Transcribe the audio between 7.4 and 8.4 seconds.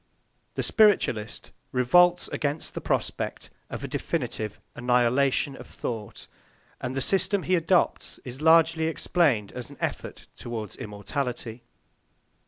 he adopts